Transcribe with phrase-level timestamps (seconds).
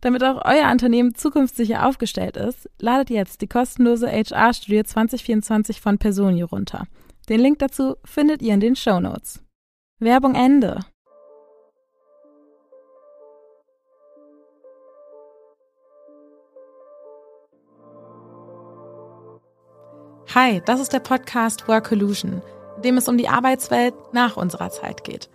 [0.00, 6.46] Damit auch euer Unternehmen zukunftssicher aufgestellt ist, ladet jetzt die kostenlose HR-Studie 2024 von Personio
[6.46, 6.86] runter.
[7.28, 9.42] Den Link dazu findet ihr in den Show Notes.
[9.98, 10.80] Werbung Ende.
[20.34, 22.42] Hi, das ist der Podcast Work Illusion,
[22.76, 25.28] in dem es um die Arbeitswelt nach unserer Zeit geht.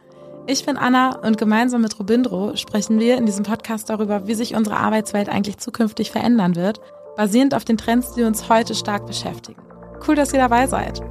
[0.45, 4.55] Ich bin Anna und gemeinsam mit Robindro sprechen wir in diesem Podcast darüber, wie sich
[4.55, 6.81] unsere Arbeitswelt eigentlich zukünftig verändern wird,
[7.16, 9.61] basierend auf den Trends, die uns heute stark beschäftigen.
[10.05, 11.02] Cool, dass ihr dabei seid.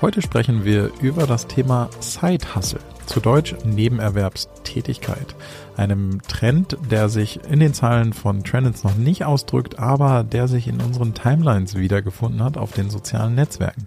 [0.00, 5.34] Heute sprechen wir über das Thema Side Hustle, zu Deutsch Nebenerwerbstätigkeit.
[5.78, 10.66] Einem Trend, der sich in den Zahlen von Trendins noch nicht ausdrückt, aber der sich
[10.66, 13.86] in unseren Timelines wiedergefunden hat auf den sozialen Netzwerken.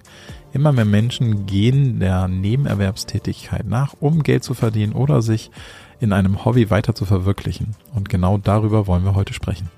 [0.54, 5.52] Immer mehr Menschen gehen der Nebenerwerbstätigkeit nach, um Geld zu verdienen oder sich
[6.00, 7.76] in einem Hobby weiter zu verwirklichen.
[7.94, 9.70] Und genau darüber wollen wir heute sprechen.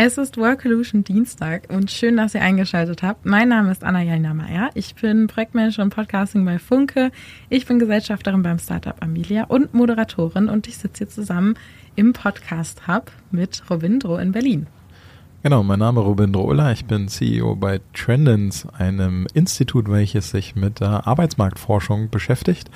[0.00, 3.26] Es ist Workolution Dienstag und schön, dass ihr eingeschaltet habt.
[3.26, 4.70] Mein Name ist Anna Jalina Meyer.
[4.74, 7.10] Ich bin Projektmanager und Podcasting bei Funke.
[7.48, 11.56] Ich bin Gesellschafterin beim Startup Amelia und Moderatorin und ich sitze hier zusammen
[11.96, 14.68] im Podcast Hub mit Robindro in Berlin.
[15.42, 16.70] Genau, mein Name ist Robindro Uller.
[16.70, 22.70] Ich bin CEO bei Trendens, einem Institut, welches sich mit der Arbeitsmarktforschung beschäftigt.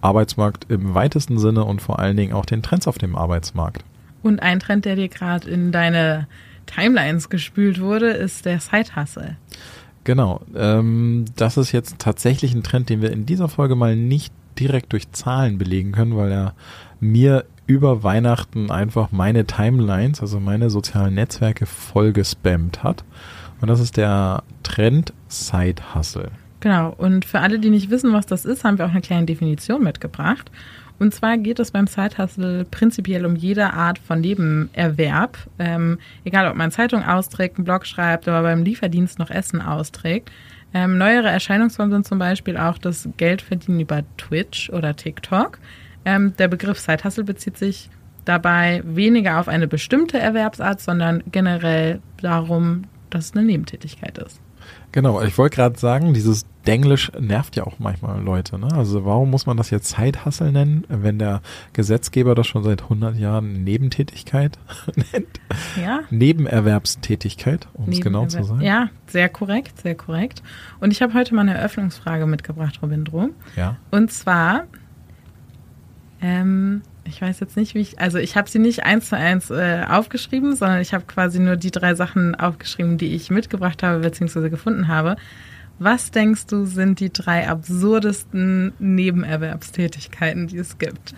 [0.00, 3.84] Arbeitsmarkt im weitesten Sinne und vor allen Dingen auch den Trends auf dem Arbeitsmarkt.
[4.22, 6.26] Und ein Trend, der dir gerade in deine
[6.66, 9.36] Timelines gespült wurde, ist der Side-Hustle.
[10.04, 10.40] Genau.
[10.54, 14.92] Ähm, das ist jetzt tatsächlich ein Trend, den wir in dieser Folge mal nicht direkt
[14.92, 16.54] durch Zahlen belegen können, weil er
[17.00, 23.04] mir über Weihnachten einfach meine Timelines, also meine sozialen Netzwerke voll gespammt hat.
[23.60, 26.30] Und das ist der Trend Side Hustle.
[26.60, 26.94] Genau.
[26.96, 29.82] Und für alle, die nicht wissen, was das ist, haben wir auch eine kleine Definition
[29.82, 30.50] mitgebracht.
[31.00, 35.38] Und zwar geht es beim Side-Hustle prinzipiell um jede Art von Nebenerwerb.
[35.58, 40.30] Ähm, egal, ob man Zeitung austrägt, einen Blog schreibt oder beim Lieferdienst noch Essen austrägt.
[40.74, 45.58] Ähm, neuere Erscheinungsformen sind zum Beispiel auch das Geldverdienen über Twitch oder TikTok.
[46.04, 47.88] Ähm, der Begriff Side-Hustle bezieht sich
[48.26, 54.38] dabei weniger auf eine bestimmte Erwerbsart, sondern generell darum, dass es eine Nebentätigkeit ist.
[54.92, 58.58] Genau, ich wollte gerade sagen, dieses Denglisch nervt ja auch manchmal Leute.
[58.58, 58.68] Ne?
[58.72, 61.42] Also warum muss man das jetzt Zeithassel nennen, wenn der
[61.72, 64.58] Gesetzgeber das schon seit 100 Jahren Nebentätigkeit
[65.12, 65.40] nennt?
[65.80, 66.00] Ja.
[66.10, 68.60] Nebenerwerbstätigkeit, um es genau zu sagen.
[68.60, 70.42] Ja, sehr korrekt, sehr korrekt.
[70.80, 73.30] Und ich habe heute mal eine Eröffnungsfrage mitgebracht, Robindro.
[73.56, 73.76] Ja.
[73.90, 74.64] Und zwar,
[76.20, 79.50] ähm, ich weiß jetzt nicht, wie ich, also ich habe sie nicht eins zu eins
[79.50, 84.00] äh, aufgeschrieben, sondern ich habe quasi nur die drei Sachen aufgeschrieben, die ich mitgebracht habe
[84.00, 84.48] bzw.
[84.50, 85.16] gefunden habe.
[85.82, 91.14] Was denkst du, sind die drei absurdesten Nebenerwerbstätigkeiten, die es gibt?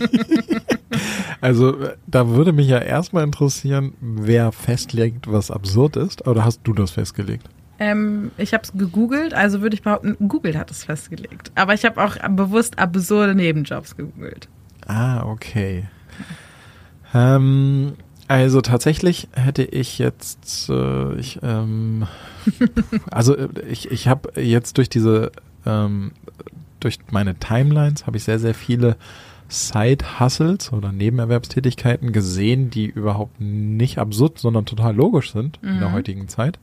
[1.42, 1.76] also,
[2.06, 6.26] da würde mich ja erstmal interessieren, wer festlegt, was absurd ist.
[6.26, 7.46] Oder hast du das festgelegt?
[7.78, 11.52] Ähm, ich habe es gegoogelt, also würde ich behaupten, Google hat es festgelegt.
[11.54, 14.48] Aber ich habe auch bewusst absurde Nebenjobs gegoogelt.
[14.92, 15.84] Ah, okay.
[17.14, 17.94] Ähm,
[18.28, 22.06] Also tatsächlich hätte ich jetzt, äh, ich, ähm,
[23.10, 25.32] also äh, ich, ich habe jetzt durch diese,
[25.66, 26.12] ähm,
[26.80, 28.96] durch meine Timelines habe ich sehr, sehr viele
[29.48, 35.68] Side-Hustles oder Nebenerwerbstätigkeiten gesehen, die überhaupt nicht absurd, sondern total logisch sind mhm.
[35.68, 35.92] in der mhm.
[35.92, 36.58] heutigen Zeit.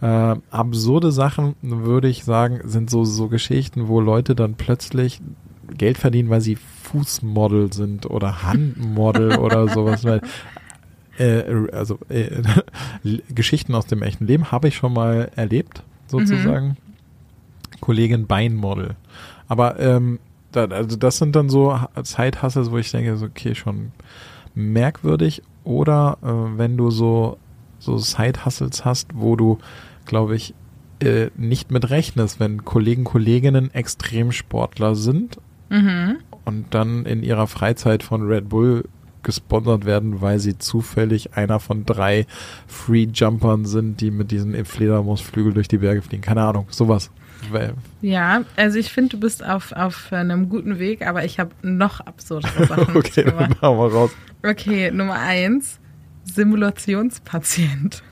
[0.00, 5.20] Äh, absurde Sachen, würde ich sagen, sind so, so Geschichten, wo Leute dann plötzlich
[5.76, 6.56] Geld verdienen, weil sie
[6.90, 10.04] Fußmodel sind oder Handmodel oder sowas.
[10.04, 10.20] Weil,
[11.18, 12.42] äh, also äh,
[13.34, 16.68] Geschichten aus dem echten Leben habe ich schon mal erlebt, sozusagen.
[16.68, 16.76] Mhm.
[17.80, 18.96] Kollegin Beinmodel.
[19.48, 20.18] Aber ähm,
[20.52, 23.92] da, also das sind dann so Zeithassels, wo ich denke, so, okay, schon
[24.54, 25.42] merkwürdig.
[25.64, 27.38] Oder äh, wenn du so,
[27.78, 29.58] so Side-Hustles hast, wo du,
[30.04, 30.54] glaube ich,
[31.00, 35.38] äh, nicht mit rechnest, wenn Kollegen, Kolleginnen Extremsportler sind
[35.70, 36.18] mhm.
[36.50, 38.84] Und dann in ihrer Freizeit von Red Bull
[39.22, 42.26] gesponsert werden, weil sie zufällig einer von drei
[42.66, 46.22] Free Jumpern sind, die mit diesem Fledermausflügel durch die Berge fliegen.
[46.22, 47.10] Keine Ahnung, sowas.
[48.02, 52.00] Ja, also ich finde, du bist auf, auf einem guten Weg, aber ich habe noch
[52.00, 52.96] absurdere Sachen.
[52.96, 54.10] okay, dann machen wir raus.
[54.44, 55.78] Okay, Nummer eins,
[56.24, 58.02] Simulationspatient.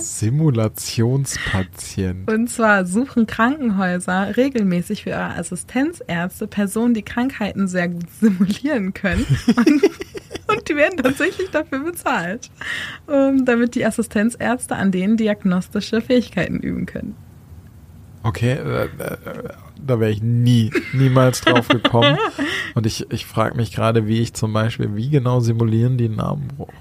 [0.00, 2.30] Simulationspatient.
[2.30, 9.26] Und zwar suchen Krankenhäuser regelmäßig für ihre Assistenzärzte Personen, die Krankheiten sehr gut simulieren können.
[9.48, 9.66] Und,
[10.48, 12.50] und die werden tatsächlich dafür bezahlt,
[13.06, 17.16] um, damit die Assistenzärzte an denen diagnostische Fähigkeiten üben können.
[18.22, 18.88] Okay, äh, äh,
[19.80, 22.18] da wäre ich nie, niemals drauf gekommen.
[22.74, 26.72] Und ich, ich frage mich gerade, wie ich zum Beispiel, wie genau simulieren die Namenbruch?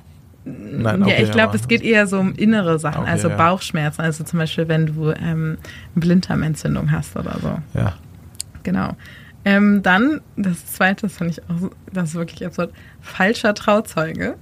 [0.71, 3.35] Nein, okay, ja, ich glaube, es geht eher so um innere Sachen, okay, also ja.
[3.35, 5.57] Bauchschmerzen, also zum Beispiel, wenn du ähm,
[5.95, 7.57] Blinddarmentzündung hast oder so.
[7.77, 7.93] Ja.
[8.63, 8.95] Genau.
[9.45, 14.35] Ähm, dann, das zweite, das fand ich auch, das ist wirklich absurd, falscher Trauzeuge.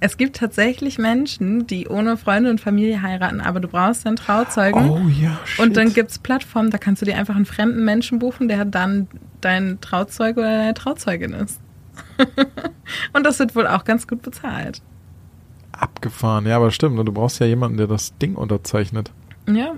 [0.00, 4.90] Es gibt tatsächlich Menschen, die ohne Freunde und Familie heiraten, aber du brauchst einen Trauzeugen.
[4.90, 5.64] Oh ja, shit.
[5.64, 8.64] Und dann gibt es Plattformen, da kannst du dir einfach einen fremden Menschen buchen, der
[8.64, 9.06] dann
[9.40, 11.60] dein Trauzeuge oder deine Trauzeugin ist.
[13.12, 14.82] und das wird wohl auch ganz gut bezahlt.
[15.80, 16.98] Abgefahren, ja, aber stimmt.
[16.98, 19.12] Du brauchst ja jemanden, der das Ding unterzeichnet.
[19.46, 19.74] Ja.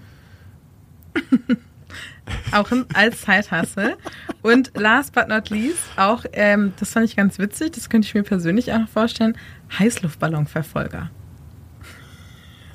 [2.52, 3.96] auch als Zeithassel.
[4.42, 8.14] Und last but not least, auch, ähm, das fand ich ganz witzig, das könnte ich
[8.14, 9.36] mir persönlich auch vorstellen,
[9.78, 11.10] Heißluftballonverfolger.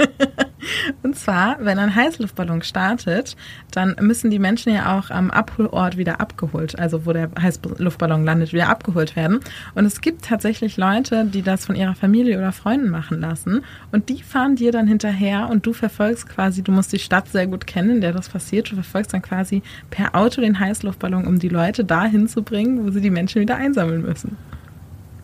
[1.03, 3.35] Und zwar, wenn ein Heißluftballon startet,
[3.71, 8.53] dann müssen die Menschen ja auch am Abholort wieder abgeholt, also wo der Heißluftballon landet,
[8.53, 9.39] wieder abgeholt werden.
[9.75, 13.63] Und es gibt tatsächlich Leute, die das von ihrer Familie oder Freunden machen lassen.
[13.91, 17.47] Und die fahren dir dann hinterher und du verfolgst quasi, du musst die Stadt sehr
[17.47, 18.71] gut kennen, in der das passiert.
[18.71, 22.91] Du verfolgst dann quasi per Auto den Heißluftballon, um die Leute dahin zu bringen, wo
[22.91, 24.37] sie die Menschen wieder einsammeln müssen.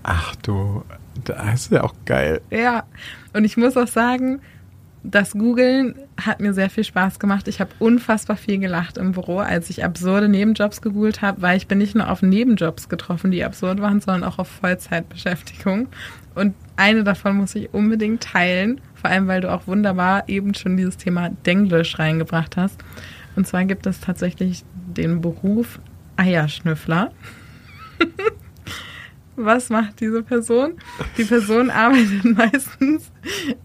[0.03, 0.83] Ach du,
[1.25, 2.41] das ist ja auch geil.
[2.49, 2.83] Ja,
[3.33, 4.39] und ich muss auch sagen,
[5.09, 7.47] das Googlen hat mir sehr viel Spaß gemacht.
[7.47, 11.67] Ich habe unfassbar viel gelacht im Büro, als ich absurde Nebenjobs gegoogelt habe, weil ich
[11.67, 15.87] bin nicht nur auf Nebenjobs getroffen, die absurd waren, sondern auch auf Vollzeitbeschäftigung.
[16.35, 20.75] Und eine davon muss ich unbedingt teilen, vor allem weil du auch wunderbar eben schon
[20.75, 22.83] dieses Thema Denglisch reingebracht hast.
[23.37, 25.79] Und zwar gibt es tatsächlich den Beruf
[26.17, 27.11] Eierschnüffler.
[29.39, 30.73] Was macht diese Person?
[31.15, 33.11] Die Person arbeitet meistens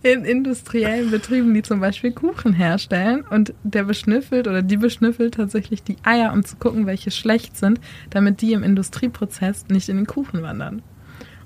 [0.03, 5.83] in industriellen Betrieben, die zum Beispiel Kuchen herstellen und der beschnüffelt oder die beschnüffelt tatsächlich
[5.83, 7.81] die Eier, um zu gucken, welche schlecht sind,
[8.11, 10.83] damit die im Industrieprozess nicht in den Kuchen wandern.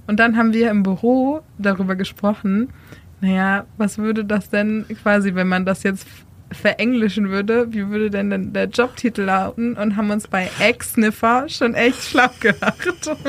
[0.08, 2.70] Und dann haben wir im Büro darüber gesprochen,
[3.20, 6.08] naja, was würde das denn quasi, wenn man das jetzt
[6.52, 12.02] verenglischen würde, wie würde denn der Jobtitel lauten und haben uns bei Egg-Sniffer schon echt
[12.02, 13.06] schlapp gelacht.
[13.06, 13.20] und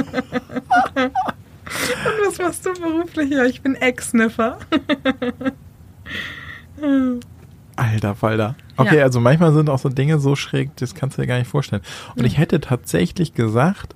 [2.25, 3.31] was machst du beruflich?
[3.31, 4.59] Ja, ich bin Egg-Sniffer.
[7.75, 8.55] Alter Falter.
[8.75, 9.03] Okay, ja.
[9.03, 11.81] also manchmal sind auch so Dinge so schräg, das kannst du dir gar nicht vorstellen.
[12.15, 13.95] Und ich hätte tatsächlich gesagt,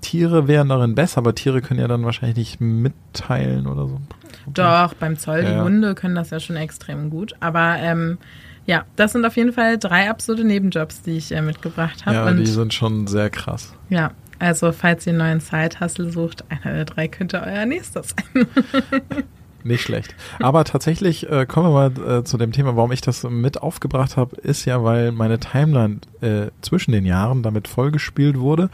[0.00, 4.00] Tiere wären darin besser, aber Tiere können ja dann wahrscheinlich nicht mitteilen oder so.
[4.46, 5.64] Doch, beim Zoll, die ja.
[5.64, 7.34] Hunde können das ja schon extrem gut.
[7.40, 8.18] Aber ähm,
[8.66, 12.16] ja, das sind auf jeden Fall drei absurde Nebenjobs, die ich äh, mitgebracht habe.
[12.16, 13.74] Ja, und die sind schon sehr krass.
[13.90, 18.46] Ja, also falls ihr einen neuen Side-Hustle sucht, einer der drei könnte euer nächster sein.
[19.64, 20.14] Nicht schlecht.
[20.40, 24.18] Aber tatsächlich äh, kommen wir mal äh, zu dem Thema, warum ich das mit aufgebracht
[24.18, 28.68] habe, ist ja, weil meine Timeline äh, zwischen den Jahren damit vollgespielt wurde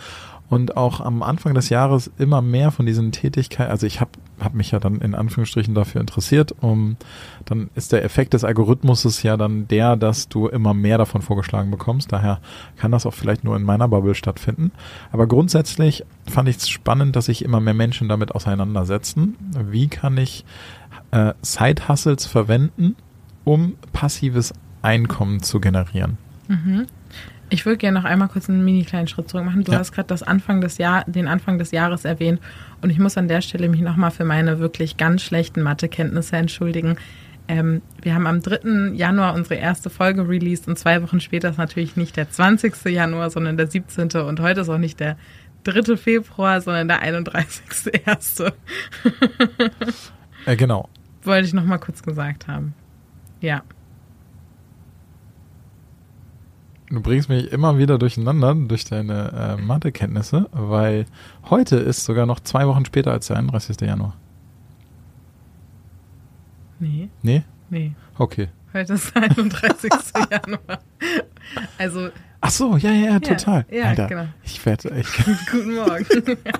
[0.51, 4.53] und auch am Anfang des Jahres immer mehr von diesen Tätigkeiten, also ich habe hab
[4.53, 6.97] mich ja dann in Anführungsstrichen dafür interessiert, um
[7.45, 11.71] dann ist der Effekt des Algorithmuses ja dann der, dass du immer mehr davon vorgeschlagen
[11.71, 12.13] bekommst.
[12.13, 12.41] Daher
[12.77, 14.73] kann das auch vielleicht nur in meiner Bubble stattfinden.
[15.13, 19.37] Aber grundsätzlich fand ich es spannend, dass sich immer mehr Menschen damit auseinandersetzen.
[19.71, 20.45] Wie kann ich
[21.13, 22.97] äh, Side-Hustles verwenden,
[23.45, 24.53] um passives
[24.83, 26.19] Einkommen zu generieren?
[26.49, 26.87] Mhm.
[27.53, 29.65] Ich würde gerne noch einmal kurz einen mini kleinen Schritt zurück machen.
[29.65, 29.79] Du ja.
[29.79, 32.41] hast gerade das Anfang des Jahr, den Anfang des Jahres erwähnt
[32.81, 36.97] und ich muss an der Stelle mich nochmal für meine wirklich ganz schlechten Mathekenntnisse entschuldigen.
[37.49, 38.93] Ähm, wir haben am 3.
[38.95, 42.85] Januar unsere erste Folge released und zwei Wochen später ist natürlich nicht der 20.
[42.85, 44.11] Januar, sondern der 17.
[44.23, 45.17] und heute ist auch nicht der
[45.65, 45.97] 3.
[45.97, 48.53] Februar, sondern der 31.1.
[50.47, 50.89] äh, genau.
[51.25, 52.75] Wollte ich nochmal kurz gesagt haben.
[53.41, 53.63] Ja.
[56.91, 61.07] Du bringst mich immer wieder durcheinander durch deine äh, Mathekenntnisse, weil
[61.49, 63.81] heute ist sogar noch zwei Wochen später als der 31.
[63.81, 64.17] Januar.
[66.81, 67.09] Nee.
[67.23, 67.45] Nee?
[67.69, 67.93] Nee.
[68.19, 68.49] Okay.
[68.75, 69.91] Heute ist der 31.
[70.31, 70.81] Januar.
[71.79, 72.09] Also.
[72.41, 73.67] Ach so, ja, ja, ja, total.
[73.71, 74.27] Ja, Alter, genau.
[74.43, 75.13] Ich werde echt.
[75.53, 76.07] Guten Morgen.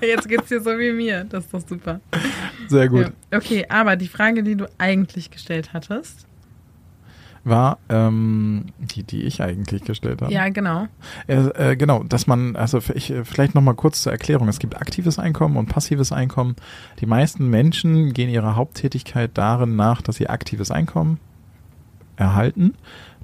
[0.01, 1.25] Jetzt geht's dir so wie mir.
[1.25, 1.99] Das ist doch super.
[2.69, 3.11] Sehr gut.
[3.31, 3.37] Ja.
[3.37, 6.25] Okay, aber die Frage, die du eigentlich gestellt hattest,
[7.43, 10.31] war, ähm, die, die ich eigentlich gestellt habe.
[10.31, 10.87] Ja, genau.
[11.27, 14.47] Äh, äh, genau, dass man, also ich, vielleicht nochmal kurz zur Erklärung.
[14.47, 16.55] Es gibt aktives Einkommen und passives Einkommen.
[16.99, 21.19] Die meisten Menschen gehen ihrer Haupttätigkeit darin nach, dass sie aktives Einkommen
[22.15, 22.75] erhalten.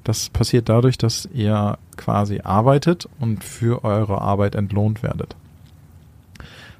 [0.04, 5.36] Das passiert dadurch, dass ihr quasi arbeitet und für eure Arbeit entlohnt werdet.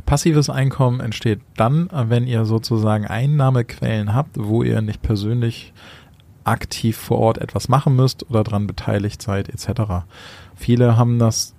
[0.07, 5.75] Passives Einkommen entsteht dann, wenn ihr sozusagen Einnahmequellen habt, wo ihr nicht persönlich
[6.49, 10.05] aktiv vor Ort etwas machen müsst oder daran beteiligt seid, etc.
[10.55, 11.55] Viele haben das,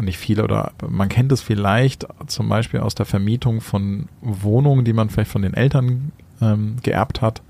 [0.00, 4.92] nicht viele, oder man kennt es vielleicht zum Beispiel aus der Vermietung von Wohnungen, die
[4.92, 7.42] man vielleicht von den Eltern ähm, geerbt hat.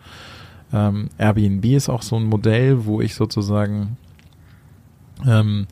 [0.73, 3.97] Ähm, Airbnb ist auch so ein Modell, wo ich sozusagen
[5.27, 5.67] ähm,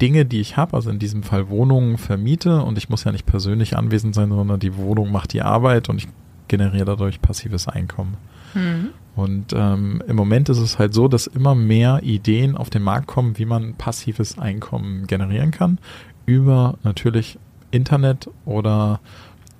[0.00, 3.26] Dinge, die ich habe, also in diesem Fall Wohnungen vermiete und ich muss ja nicht
[3.26, 6.08] persönlich anwesend sein, sondern die Wohnung macht die Arbeit und ich
[6.48, 8.16] generiere dadurch passives Einkommen.
[8.54, 8.90] Mhm.
[9.16, 13.06] Und ähm, im Moment ist es halt so, dass immer mehr Ideen auf den Markt
[13.06, 15.78] kommen, wie man passives Einkommen generieren kann.
[16.26, 17.38] Über natürlich
[17.70, 19.00] Internet oder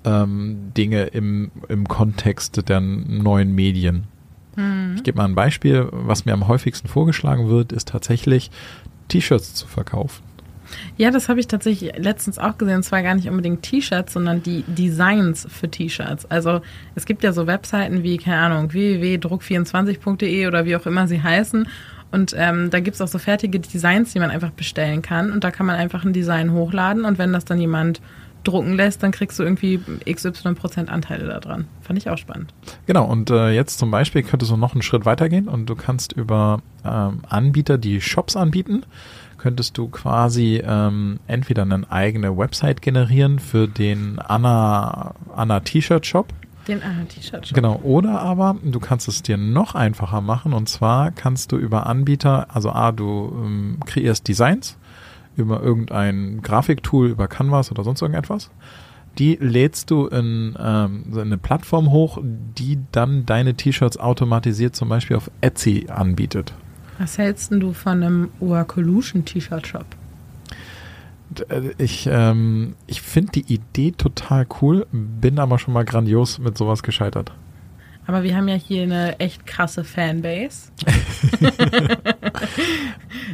[0.03, 4.07] ähm, Dinge im, im Kontext der neuen Medien.
[4.55, 4.95] Mhm.
[4.97, 5.87] Ich gebe mal ein Beispiel.
[5.91, 8.51] Was mir am häufigsten vorgeschlagen wird, ist tatsächlich
[9.07, 10.23] T-Shirts zu verkaufen.
[10.97, 12.77] Ja, das habe ich tatsächlich letztens auch gesehen.
[12.77, 16.25] Und zwar gar nicht unbedingt T-Shirts, sondern die Designs für T-Shirts.
[16.25, 16.61] Also
[16.95, 21.67] es gibt ja so Webseiten wie, keine Ahnung, www.druck24.de oder wie auch immer sie heißen.
[22.11, 25.31] Und ähm, da gibt es auch so fertige Designs, die man einfach bestellen kann.
[25.31, 27.03] Und da kann man einfach ein Design hochladen.
[27.03, 28.01] Und wenn das dann jemand
[28.45, 29.79] drucken lässt, dann kriegst du irgendwie
[30.09, 31.67] XY Prozent Anteile daran.
[31.81, 32.53] Fand ich auch spannend.
[32.85, 36.13] Genau, und äh, jetzt zum Beispiel könntest du noch einen Schritt weitergehen und du kannst
[36.13, 38.83] über ähm, Anbieter, die Shops anbieten,
[39.37, 46.27] könntest du quasi ähm, entweder eine eigene Website generieren für den Anna, Anna T-Shirt Shop.
[46.67, 47.55] Den Anna T-Shirt Shop.
[47.55, 47.79] Genau.
[47.83, 52.47] Oder aber du kannst es dir noch einfacher machen und zwar kannst du über Anbieter,
[52.55, 54.77] also A, du ähm, kreierst Designs
[55.35, 58.49] über irgendein Grafiktool, über Canvas oder sonst irgendetwas.
[59.17, 64.89] Die lädst du in, ähm, in eine Plattform hoch, die dann deine T-Shirts automatisiert zum
[64.89, 66.53] Beispiel auf Etsy anbietet.
[66.97, 69.85] Was hältst du von einem Oakolution T-Shirt-Shop?
[71.49, 76.57] Äh, ich, ähm, ich finde die Idee total cool, bin aber schon mal grandios mit
[76.57, 77.31] sowas gescheitert.
[78.07, 80.69] Aber wir haben ja hier eine echt krasse Fanbase,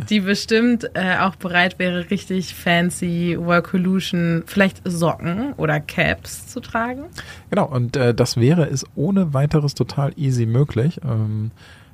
[0.10, 7.04] die bestimmt äh, auch bereit wäre, richtig fancy Workolution, vielleicht Socken oder Caps zu tragen.
[7.50, 11.02] Genau, und äh, das wäre es ohne weiteres total easy möglich.
[11.04, 11.52] Ähm,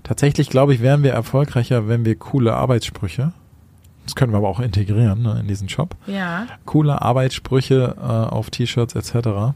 [0.08, 3.34] Tatsächlich, glaube ich, wären wir erfolgreicher, wenn wir coole Arbeitssprüche,
[4.06, 5.98] das können wir aber auch integrieren ne, in diesen Shop.
[6.08, 6.48] Ja.
[6.66, 9.54] Coole Arbeitssprüche äh, auf T-Shirts etc.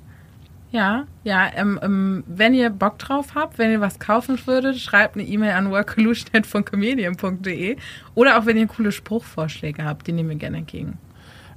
[0.72, 5.16] Ja, ja, ähm, ähm, wenn ihr Bock drauf habt, wenn ihr was kaufen würdet, schreibt
[5.16, 7.78] eine E-Mail an workolution.comedian.de
[8.16, 10.98] oder auch wenn ihr coole Spruchvorschläge habt, die nehmen wir gerne entgegen.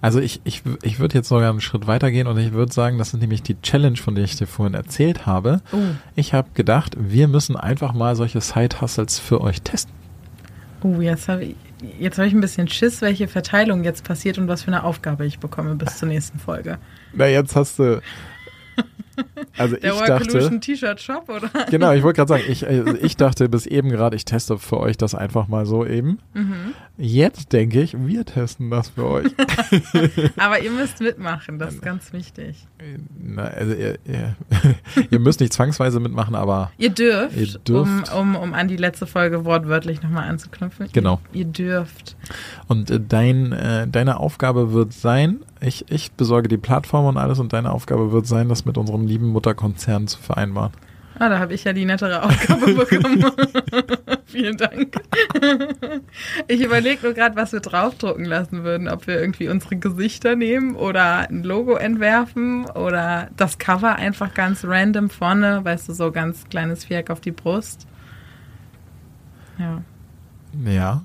[0.05, 2.99] Also ich, ich, ich würde jetzt sogar einen Schritt weiter gehen und ich würde sagen,
[2.99, 5.63] das ist nämlich die Challenge, von der ich dir vorhin erzählt habe.
[5.73, 5.79] Oh.
[6.15, 9.95] Ich habe gedacht, wir müssen einfach mal solche Side-Hustles für euch testen.
[10.83, 11.57] Oh, jetzt habe ich,
[11.99, 15.25] jetzt hab ich ein bisschen Schiss, welche Verteilung jetzt passiert und was für eine Aufgabe
[15.25, 16.77] ich bekomme bis zur nächsten Folge.
[17.15, 18.03] Na, jetzt hast du
[19.57, 21.49] Also Der ich dachte, T-Shirt Shop, oder?
[21.71, 24.79] genau, ich wollte gerade sagen, ich, äh, ich dachte bis eben gerade, ich teste für
[24.79, 26.19] euch das einfach mal so eben.
[26.33, 26.75] Mhm.
[26.97, 29.33] Jetzt denke ich, wir testen das für euch.
[30.37, 32.67] Aber ihr müsst mitmachen, das ist ganz wichtig.
[33.21, 34.37] Na, also ihr, ihr,
[35.11, 38.13] ihr müsst nicht zwangsweise mitmachen, aber Ihr dürft, Ihr dürft.
[38.13, 40.89] Um, um, um an die letzte Folge wortwörtlich nochmal anzuknüpfen.
[40.93, 41.21] Genau.
[41.33, 42.17] Ihr, ihr dürft.
[42.69, 47.39] und äh, dein, äh, deine Aufgabe wird sein, ich, ich besorge die Plattform und alles
[47.39, 50.73] und deine Aufgabe wird sein, das mit unserem lieben Mutterkonzern zu vereinbaren.
[51.19, 53.25] Ah, da habe ich ja die nettere Aufgabe bekommen.
[54.27, 54.97] Vielen Dank.
[56.49, 58.89] ich überlege nur gerade, was wir draufdrucken lassen würden.
[58.89, 64.65] Ob wir irgendwie unsere Gesichter nehmen oder ein Logo entwerfen oder das Cover einfach ganz
[64.65, 67.87] random vorne, weißt du, so ganz kleines Viereck auf die Brust.
[69.57, 69.83] Ja.
[70.67, 71.03] Ja,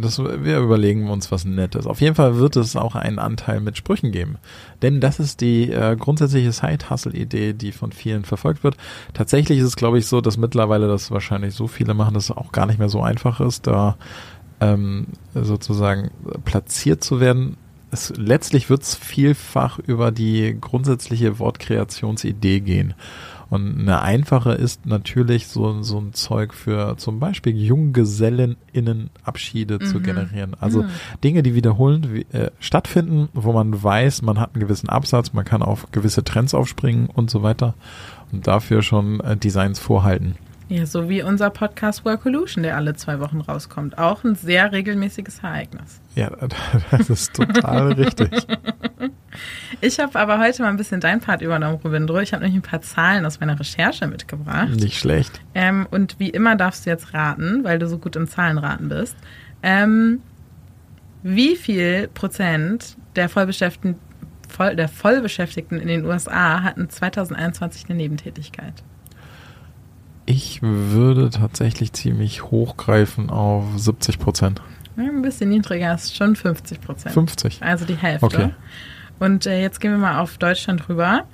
[0.00, 1.86] das, wir überlegen uns was Nettes.
[1.86, 4.38] Auf jeden Fall wird es auch einen Anteil mit Sprüchen geben.
[4.80, 8.76] Denn das ist die äh, grundsätzliche Side-Hustle-Idee, die von vielen verfolgt wird.
[9.12, 12.30] Tatsächlich ist es, glaube ich, so, dass mittlerweile das wahrscheinlich so viele machen, dass es
[12.30, 13.96] auch gar nicht mehr so einfach ist, da
[14.60, 16.10] ähm, sozusagen
[16.44, 17.56] platziert zu werden.
[17.90, 22.94] Es, letztlich wird es vielfach über die grundsätzliche Wortkreationsidee gehen.
[23.52, 30.02] Und eine einfache ist natürlich so, so ein Zeug für zum Beispiel JunggesellenInnen-Abschiede zu Mhm.
[30.02, 30.56] generieren.
[30.58, 30.88] Also Mhm.
[31.22, 35.44] Dinge, die wiederholend wie- äh, stattfinden, wo man weiß, man hat einen gewissen Absatz, man
[35.44, 37.74] kann auf gewisse Trends aufspringen und so weiter
[38.32, 40.36] und dafür schon äh, Designs vorhalten.
[40.72, 43.98] Ja, so wie unser Podcast Workolution, der alle zwei Wochen rauskommt.
[43.98, 46.00] Auch ein sehr regelmäßiges Ereignis.
[46.14, 46.30] Ja,
[46.90, 48.30] das ist total richtig.
[49.82, 52.20] Ich habe aber heute mal ein bisschen dein Part übernommen, Rubindro.
[52.20, 54.70] Ich habe nämlich ein paar Zahlen aus meiner Recherche mitgebracht.
[54.70, 55.42] Nicht schlecht.
[55.54, 59.14] Ähm, und wie immer darfst du jetzt raten, weil du so gut im Zahlenraten bist.
[59.62, 60.22] Ähm,
[61.22, 63.96] wie viel Prozent der Vollbeschäftigten,
[64.48, 68.82] voll, der Vollbeschäftigten in den USA hatten 2021 eine Nebentätigkeit?
[70.26, 74.62] Ich würde tatsächlich ziemlich hochgreifen auf 70 Prozent.
[74.96, 77.14] Ein bisschen niedriger ist schon 50 Prozent.
[77.14, 77.62] 50.
[77.62, 78.26] Also die Hälfte.
[78.26, 78.50] Okay.
[79.18, 81.24] Und äh, jetzt gehen wir mal auf Deutschland rüber.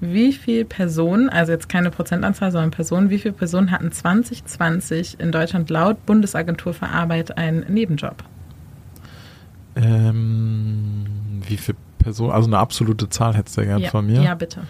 [0.00, 5.30] Wie viele Personen, also jetzt keine Prozentanzahl, sondern Personen, wie viele Personen hatten 2020 in
[5.30, 8.24] Deutschland laut Bundesagentur für Arbeit einen Nebenjob?
[9.76, 11.04] Ähm,
[11.46, 14.22] wie viele Personen, also eine absolute Zahl hättest du ja gern ja, von mir.
[14.22, 14.62] ja, bitte.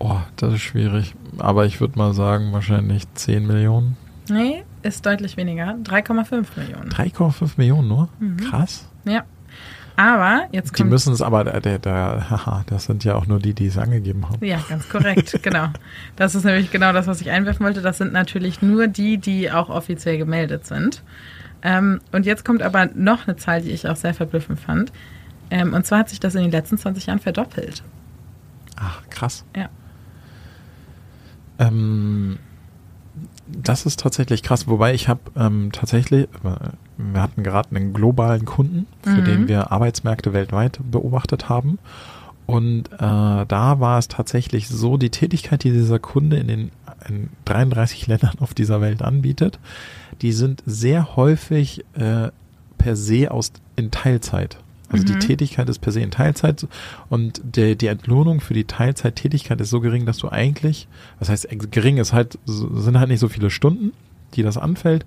[0.00, 1.14] Oh, das ist schwierig.
[1.38, 3.96] Aber ich würde mal sagen, wahrscheinlich 10 Millionen.
[4.28, 5.76] Nee, ist deutlich weniger.
[5.84, 6.88] 3,5 Millionen.
[6.90, 8.08] 3,5 Millionen nur?
[8.18, 8.38] Mhm.
[8.38, 8.88] Krass.
[9.04, 9.24] Ja.
[9.96, 10.90] Aber jetzt Die kommt.
[10.90, 14.26] müssen es aber, der, der, haha, das sind ja auch nur die, die es angegeben
[14.26, 14.42] haben.
[14.42, 15.66] Ja, ganz korrekt, genau.
[16.16, 17.82] Das ist nämlich genau das, was ich einwerfen wollte.
[17.82, 21.02] Das sind natürlich nur die, die auch offiziell gemeldet sind.
[21.62, 24.90] Ähm, und jetzt kommt aber noch eine Zahl, die ich auch sehr verblüffend fand.
[25.50, 27.82] Ähm, und zwar hat sich das in den letzten 20 Jahren verdoppelt.
[28.76, 29.44] Ach, krass.
[29.54, 29.68] Ja.
[31.60, 32.38] Ähm,
[33.46, 34.66] das ist tatsächlich krass.
[34.68, 39.24] Wobei ich habe ähm, tatsächlich, äh, wir hatten gerade einen globalen Kunden, für Mhm.
[39.24, 41.78] den wir Arbeitsmärkte weltweit beobachtet haben.
[42.46, 46.70] Und äh, da war es tatsächlich so, die Tätigkeit, die dieser Kunde in den
[47.08, 49.58] in 33 Ländern auf dieser Welt anbietet,
[50.20, 52.28] die sind sehr häufig äh,
[52.76, 54.58] per se aus in Teilzeit.
[54.90, 55.20] Also die Mhm.
[55.20, 56.66] Tätigkeit ist per se in Teilzeit
[57.08, 61.48] und der, die Entlohnung für die Teilzeittätigkeit ist so gering, dass du eigentlich, was heißt
[61.70, 63.92] gering ist halt, so- sind halt nicht so viele Stunden,
[64.34, 65.04] die das anfällt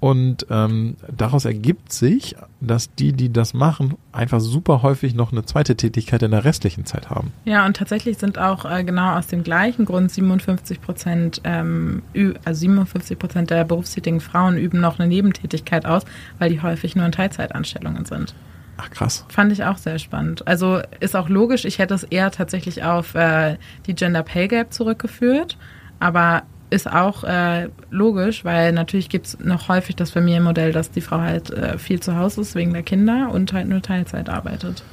[0.00, 5.44] und ähm, daraus ergibt sich, dass die, die das machen, einfach super häufig noch eine
[5.44, 7.32] zweite Tätigkeit in der restlichen Zeit haben.
[7.44, 12.02] Ja, und tatsächlich sind auch äh, genau aus dem gleichen Grund 57 Prozent, ähm,
[12.44, 16.04] also 57 Prozent der berufstätigen Frauen üben noch eine Nebentätigkeit aus,
[16.38, 18.34] weil die häufig nur in Teilzeitanstellungen sind.
[18.78, 19.24] Ach krass.
[19.28, 20.46] Fand ich auch sehr spannend.
[20.46, 24.72] Also ist auch logisch, ich hätte es eher tatsächlich auf äh, die Gender Pay Gap
[24.72, 25.58] zurückgeführt,
[25.98, 31.00] aber ist auch äh, logisch, weil natürlich gibt es noch häufig das Familienmodell, dass die
[31.00, 34.84] Frau halt äh, viel zu Hause ist wegen der Kinder und halt nur Teilzeit arbeitet.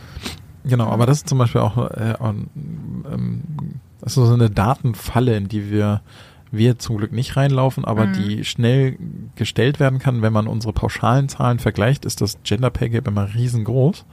[0.64, 3.42] Genau, aber das ist zum Beispiel auch, äh, auch, ähm,
[4.02, 6.02] das ist so eine Datenfalle, in die wir
[6.58, 8.14] wir zum Glück nicht reinlaufen, aber Mhm.
[8.14, 8.98] die schnell
[9.36, 13.34] gestellt werden kann, wenn man unsere pauschalen Zahlen vergleicht, ist das Gender Pay Gap immer
[13.34, 14.06] riesengroß.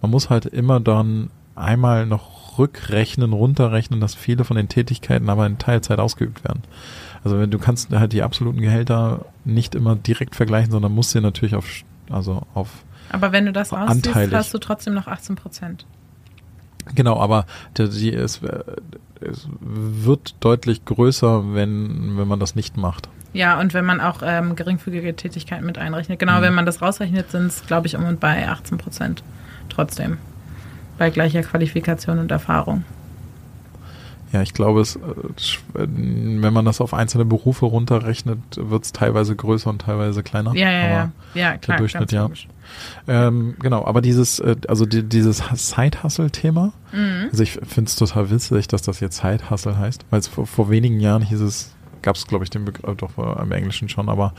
[0.00, 5.46] Man muss halt immer dann einmal noch rückrechnen, runterrechnen, dass viele von den Tätigkeiten aber
[5.46, 6.62] in Teilzeit ausgeübt werden.
[7.24, 11.20] Also wenn du kannst halt die absoluten Gehälter nicht immer direkt vergleichen, sondern musst sie
[11.20, 11.66] natürlich auf,
[12.10, 15.86] also auf Aber wenn du das rausziehst, hast du trotzdem noch 18 Prozent.
[16.94, 17.46] Genau, aber
[17.78, 18.64] die, die, es, äh,
[19.22, 23.08] es wird deutlich größer, wenn, wenn man das nicht macht.
[23.32, 26.18] Ja, und wenn man auch ähm, geringfügige Tätigkeiten mit einrechnet.
[26.18, 26.42] Genau, Mhm.
[26.42, 29.22] wenn man das rausrechnet, sind es, glaube ich, um und bei 18 Prozent.
[29.70, 30.18] Trotzdem.
[30.98, 32.84] Bei gleicher Qualifikation und Erfahrung.
[34.32, 35.00] Ja, ich glaube, es, äh,
[35.74, 40.54] wenn man das auf einzelne Berufe runterrechnet, wird es teilweise größer und teilweise kleiner.
[40.54, 41.12] Ja, ja, ja.
[41.34, 42.30] ja klar, der Durchschnitt, ja.
[43.06, 47.28] Ähm, genau, aber dieses, äh, also die, dieses Side-Hustle-Thema, mhm.
[47.30, 50.70] also ich finde es total witzig, dass das jetzt Side-Hustle heißt, weil es vor, vor
[50.70, 54.34] wenigen Jahren hieß es, gab es, glaube ich, den Begriff doch im Englischen schon, aber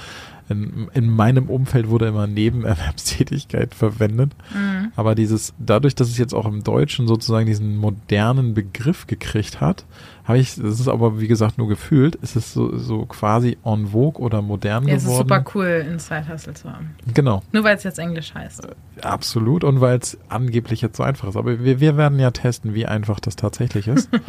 [0.50, 4.32] in, in meinem Umfeld wurde immer Nebenerwerbstätigkeit verwendet.
[4.54, 4.92] Mhm.
[4.96, 9.86] Aber dieses, dadurch, dass es jetzt auch im Deutschen sozusagen diesen modernen Begriff gekriegt hat,
[10.26, 13.88] habe ich, das ist aber wie gesagt nur gefühlt, ist es so, so quasi en
[13.88, 14.98] vogue oder modern ja, geworden.
[14.98, 16.96] Es ist super cool, in Side Hustle zu haben.
[17.14, 17.44] Genau.
[17.52, 18.66] Nur weil es jetzt Englisch heißt.
[18.66, 21.36] Äh, absolut und weil es angeblich jetzt so einfach ist.
[21.36, 24.10] Aber wir, wir werden ja testen, wie einfach das tatsächlich ist.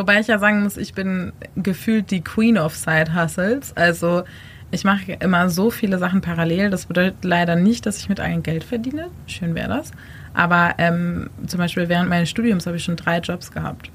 [0.00, 3.76] Wobei ich ja sagen muss, ich bin gefühlt die Queen of Side Hustles.
[3.76, 4.22] Also
[4.70, 6.70] ich mache immer so viele Sachen parallel.
[6.70, 9.08] Das bedeutet leider nicht, dass ich mit allen Geld verdiene.
[9.26, 9.90] Schön wäre das.
[10.32, 13.90] Aber ähm, zum Beispiel während meines Studiums habe ich schon drei Jobs gehabt.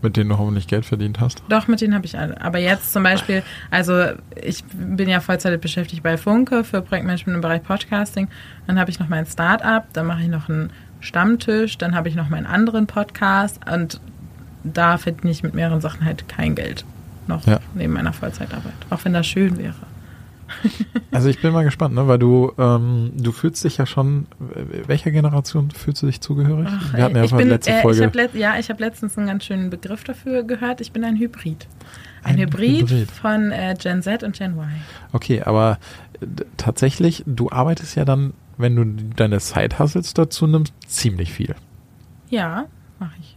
[0.00, 1.42] Mit denen du hoffentlich Geld verdient hast?
[1.50, 2.40] Doch, mit denen habe ich alle.
[2.40, 7.42] Aber jetzt zum Beispiel, also ich bin ja Vollzeit beschäftigt bei Funke für Projektmanagement im
[7.42, 8.28] Bereich Podcasting.
[8.66, 12.14] Dann habe ich noch mein Start-up, dann mache ich noch einen Stammtisch, dann habe ich
[12.14, 14.00] noch meinen anderen Podcast und
[14.64, 16.84] da verdiene ich mit mehreren Sachen halt kein Geld
[17.26, 17.60] noch ja.
[17.74, 19.74] neben meiner Vollzeitarbeit, auch wenn das schön wäre.
[21.10, 22.06] also ich bin mal gespannt, ne?
[22.08, 24.26] weil du ähm, du fühlst dich ja schon,
[24.86, 26.68] welcher Generation fühlst du dich zugehörig?
[26.70, 28.04] Ach, Wir hatten ja schon letzte äh, Folge.
[28.04, 30.80] Ich let, ja, ich habe letztens einen ganz schönen Begriff dafür gehört.
[30.80, 31.66] Ich bin ein Hybrid.
[32.22, 34.68] Ein, ein Hybrid, Hybrid, von äh, Gen Z und Gen Y.
[35.12, 35.78] Okay, aber
[36.20, 38.84] äh, tatsächlich, du arbeitest ja dann, wenn du
[39.16, 41.54] deine Side-Hustles dazu nimmst, ziemlich viel.
[42.30, 42.66] Ja,
[42.98, 43.31] mache ich.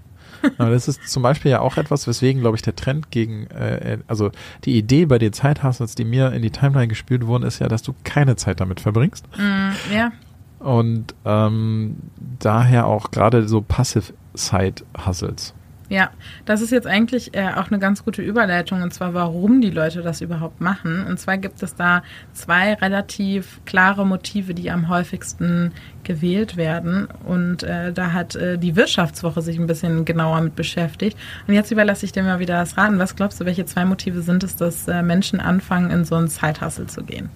[0.57, 3.99] Aber das ist zum Beispiel ja auch etwas, weswegen, glaube ich, der Trend gegen, äh,
[4.07, 4.31] also
[4.65, 7.81] die Idee bei den Zeithassels, die mir in die Timeline gespielt wurden, ist ja, dass
[7.81, 9.25] du keine Zeit damit verbringst.
[9.37, 10.11] Mm, ja.
[10.59, 11.97] Und ähm,
[12.39, 15.53] daher auch gerade so Passive Side-Hustles.
[15.87, 16.09] Ja,
[16.45, 20.01] das ist jetzt eigentlich äh, auch eine ganz gute Überleitung und zwar, warum die Leute
[20.01, 21.05] das überhaupt machen.
[21.05, 22.01] Und zwar gibt es da
[22.33, 25.71] zwei relativ klare Motive, die am häufigsten
[26.03, 27.07] gewählt werden.
[27.23, 31.17] Und äh, da hat äh, die Wirtschaftswoche sich ein bisschen genauer mit beschäftigt.
[31.47, 32.97] Und jetzt überlasse ich dir mal wieder das Raten.
[32.97, 36.29] Was glaubst du, welche zwei Motive sind es, dass äh, Menschen anfangen, in so einen
[36.29, 37.29] Zeithassel zu gehen?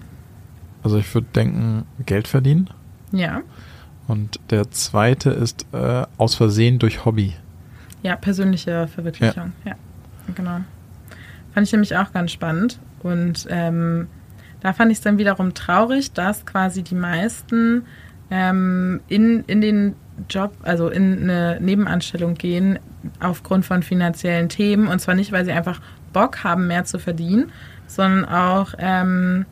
[0.82, 2.70] Also ich würde denken, Geld verdienen.
[3.12, 3.42] Ja.
[4.08, 7.34] Und der zweite ist äh, aus Versehen durch Hobby.
[8.02, 9.52] Ja, persönliche Verwirklichung.
[9.64, 9.76] Ja, ja
[10.34, 10.60] genau.
[11.52, 12.78] Fand ich nämlich auch ganz spannend.
[13.02, 14.08] Und ähm,
[14.60, 17.84] da fand ich es dann wiederum traurig, dass quasi die meisten
[18.30, 19.94] ähm, in, in den
[20.28, 22.78] Job, also in eine Nebenanstellung gehen,
[23.20, 24.86] aufgrund von finanziellen Themen.
[24.86, 25.80] Und zwar nicht, weil sie einfach
[26.12, 27.52] Bock haben, mehr zu verdienen,
[27.86, 29.46] sondern auch, ähm,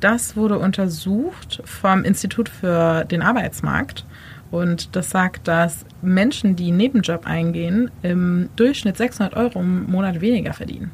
[0.00, 4.06] das wurde untersucht vom Institut für den Arbeitsmarkt.
[4.50, 10.20] Und das sagt, dass Menschen, die einen Nebenjob eingehen, im Durchschnitt 600 Euro im Monat
[10.20, 10.90] weniger verdienen.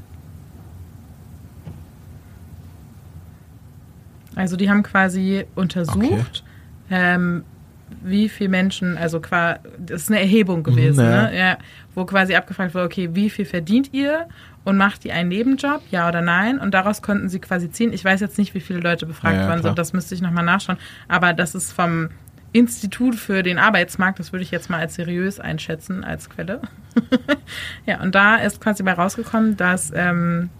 [4.34, 6.42] Also die haben quasi untersucht,
[6.86, 6.90] okay.
[6.90, 7.44] ähm,
[8.02, 11.10] wie viele Menschen, also quasi, das ist eine Erhebung gewesen, nee.
[11.10, 11.38] ne?
[11.38, 11.58] ja,
[11.94, 14.26] wo quasi abgefragt wurde, okay, wie viel verdient ihr
[14.64, 16.58] und macht ihr einen Nebenjob, ja oder nein?
[16.58, 17.92] Und daraus konnten sie quasi ziehen.
[17.92, 20.44] Ich weiß jetzt nicht, wie viele Leute befragt ja, worden sind, das müsste ich nochmal
[20.44, 22.08] nachschauen, aber das ist vom
[22.54, 26.60] Institut für den Arbeitsmarkt, das würde ich jetzt mal als seriös einschätzen als Quelle.
[27.86, 30.50] ja, und da ist quasi bei rausgekommen, dass ähm,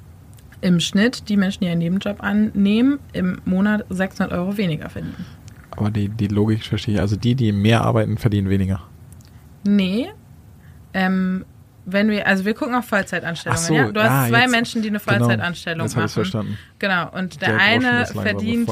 [0.61, 5.25] im Schnitt die Menschen, die einen Nebenjob annehmen, im Monat 600 Euro weniger verdienen.
[5.71, 7.01] Aber die, die Logik verstehe ich.
[7.01, 8.81] Also die, die mehr arbeiten, verdienen weniger.
[9.63, 10.09] Nee.
[10.95, 11.45] Ähm,
[11.87, 13.65] wenn wir, also wir gucken auf Vollzeitanstellungen.
[13.65, 13.93] So, ja?
[13.93, 15.19] Du hast ah, zwei jetzt, Menschen, die eine genau.
[15.19, 16.09] Vollzeitanstellung genau, jetzt machen.
[16.09, 16.59] Verstanden.
[16.81, 17.11] Genau.
[17.13, 18.69] Und der, der eine verdient.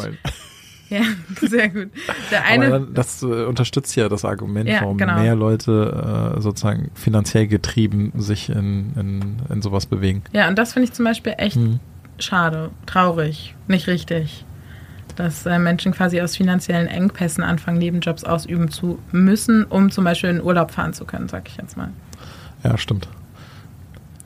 [0.92, 1.00] Ja,
[1.40, 1.88] sehr gut.
[2.30, 5.18] Der eine, Aber das äh, unterstützt ja das Argument, ja, warum genau.
[5.18, 10.22] mehr Leute äh, sozusagen finanziell getrieben sich in, in, in sowas bewegen.
[10.32, 11.80] Ja, und das finde ich zum Beispiel echt hm.
[12.18, 14.44] schade, traurig, nicht richtig.
[15.16, 20.28] Dass äh, Menschen quasi aus finanziellen Engpässen anfangen, Nebenjobs ausüben zu müssen, um zum Beispiel
[20.28, 21.88] in Urlaub fahren zu können, sag ich jetzt mal.
[22.64, 23.08] Ja, stimmt.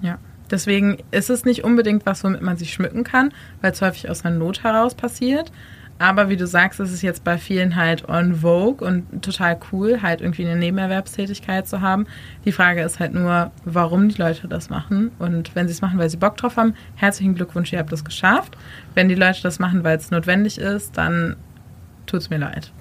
[0.00, 0.18] Ja.
[0.50, 4.24] Deswegen ist es nicht unbedingt was, womit man sich schmücken kann, weil es häufig aus
[4.24, 5.50] einer Not heraus passiert.
[5.98, 10.02] Aber wie du sagst, ist es jetzt bei vielen halt on vogue und total cool,
[10.02, 12.06] halt irgendwie eine Nebenerwerbstätigkeit zu haben.
[12.44, 15.11] Die Frage ist halt nur, warum die Leute das machen.
[15.18, 18.04] Und wenn sie es machen, weil sie Bock drauf haben, herzlichen Glückwunsch, ihr habt es
[18.04, 18.59] geschafft.
[18.94, 21.37] Wenn die Leute das machen, weil es notwendig ist, dann
[22.04, 22.72] tut es mir leid.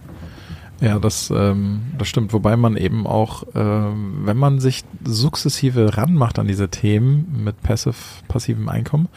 [0.86, 2.32] Ja, das, ähm, das stimmt.
[2.32, 7.96] Wobei man eben auch, äh, wenn man sich sukzessive ranmacht an diese Themen mit passive,
[8.28, 9.08] passivem Einkommen,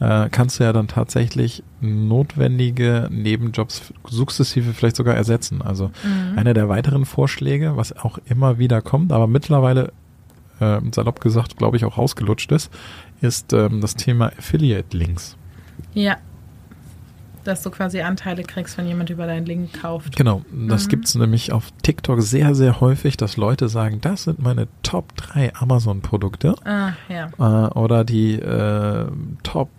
[0.00, 5.62] äh, kannst du ja dann tatsächlich notwendige Nebenjobs sukzessive vielleicht sogar ersetzen.
[5.62, 6.36] Also mhm.
[6.36, 9.92] einer der weiteren Vorschläge, was auch immer wieder kommt, aber mittlerweile
[10.58, 12.68] äh, salopp gesagt, glaube ich, auch rausgelutscht ist,
[13.20, 15.36] ist ähm, das Thema Affiliate-Links.
[15.94, 16.16] Ja.
[17.44, 20.14] Dass du quasi Anteile kriegst, wenn jemand über deinen Link kauft.
[20.16, 20.88] Genau, das Mhm.
[20.90, 25.54] gibt's nämlich auf TikTok sehr, sehr häufig, dass Leute sagen, das sind meine Top 3
[25.54, 27.28] Amazon-Produkte Ah, ja.
[27.38, 29.06] äh, oder die äh,
[29.42, 29.70] Top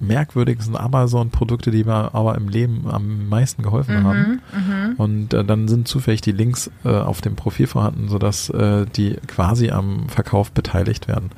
[0.00, 4.40] merkwürdigsten Amazon-Produkte, die mir aber im Leben am meisten geholfen haben.
[4.52, 4.94] Mhm, mhm.
[4.96, 9.16] Und äh, dann sind zufällig die Links äh, auf dem Profil vorhanden, sodass äh, die
[9.26, 11.30] quasi am Verkauf beteiligt werden.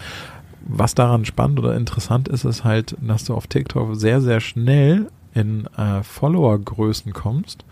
[0.68, 5.06] Was daran spannend oder interessant ist, ist halt, dass du auf TikTok sehr, sehr schnell
[5.34, 7.64] in äh, Followergrößen kommst,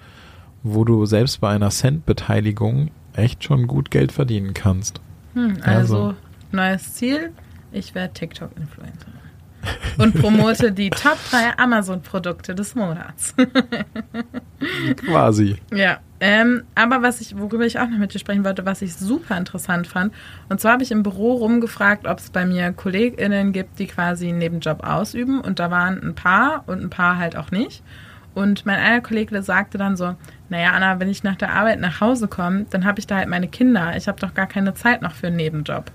[0.63, 5.01] wo du selbst bei einer Cent-Beteiligung echt schon gut Geld verdienen kannst.
[5.35, 6.15] Hm, also, Also-
[6.53, 7.33] neues Ziel.
[7.73, 9.07] Ich werde TikTok-Influencer.
[9.99, 13.35] Und promote die Top 3 Amazon-Produkte des Monats.
[14.97, 15.57] Quasi.
[15.75, 18.95] Ja, ähm, aber was ich, worüber ich auch noch mit dir sprechen wollte, was ich
[18.95, 20.13] super interessant fand,
[20.49, 24.29] und zwar habe ich im Büro rumgefragt, ob es bei mir KollegInnen gibt, die quasi
[24.29, 27.83] einen Nebenjob ausüben, und da waren ein paar und ein paar halt auch nicht.
[28.35, 30.15] Und mein einer Kollege sagte dann so,
[30.49, 33.29] naja, Anna, wenn ich nach der Arbeit nach Hause komme, dann habe ich da halt
[33.29, 33.97] meine Kinder.
[33.97, 35.91] Ich habe doch gar keine Zeit noch für einen Nebenjob.